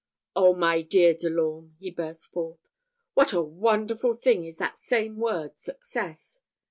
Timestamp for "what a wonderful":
3.13-4.15